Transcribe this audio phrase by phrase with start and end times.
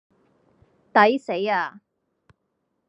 [0.91, 1.79] 抵死呀